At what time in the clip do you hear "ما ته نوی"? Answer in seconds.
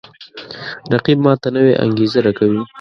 1.25-1.73